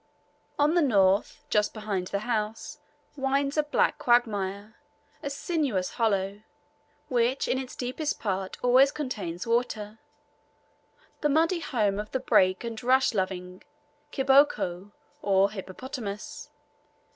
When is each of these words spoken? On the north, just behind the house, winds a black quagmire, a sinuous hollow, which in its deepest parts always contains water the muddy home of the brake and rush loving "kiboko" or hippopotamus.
On 0.57 0.73
the 0.73 0.81
north, 0.81 1.43
just 1.51 1.75
behind 1.75 2.07
the 2.07 2.21
house, 2.25 2.79
winds 3.15 3.55
a 3.55 3.61
black 3.61 3.99
quagmire, 3.99 4.75
a 5.21 5.29
sinuous 5.29 5.91
hollow, 5.91 6.41
which 7.07 7.47
in 7.47 7.59
its 7.59 7.75
deepest 7.75 8.19
parts 8.19 8.57
always 8.63 8.91
contains 8.91 9.45
water 9.45 9.99
the 11.19 11.29
muddy 11.29 11.59
home 11.59 11.99
of 11.99 12.09
the 12.13 12.19
brake 12.19 12.63
and 12.63 12.81
rush 12.83 13.13
loving 13.13 13.61
"kiboko" 14.11 14.89
or 15.21 15.51
hippopotamus. 15.51 16.49